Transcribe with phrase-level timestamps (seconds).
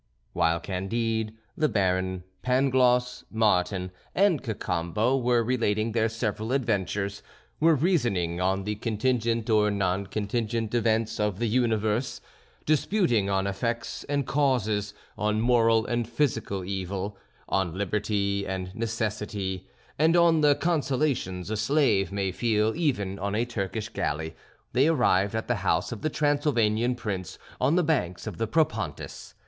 [0.33, 7.21] While Candide, the Baron, Pangloss, Martin, and Cacambo were relating their several adventures,
[7.59, 12.19] were reasoning on the contingent or non contingent events of the universe,
[12.65, 17.15] disputing on effects and causes, on moral and physical evil,
[17.47, 19.67] on liberty and necessity,
[19.99, 24.35] and on the consolations a slave may feel even on a Turkish galley,
[24.73, 29.35] they arrived at the house of the Transylvanian prince on the banks of the Propontis.